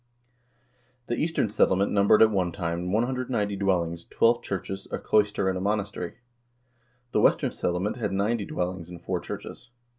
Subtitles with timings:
[1.07, 5.55] 5 The Eastern Settlement numbered at one time 190 dwellings, twelve churches, a cloister, and
[5.55, 6.15] a monastery;
[7.11, 9.69] the Western Settle ment had ninety dwellings and four churches.